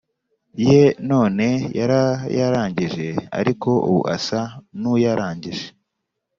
[0.67, 1.47] ye none
[1.79, 3.07] yarayarangije
[3.39, 4.41] ariko ubu asa
[4.79, 5.65] nuwayarangije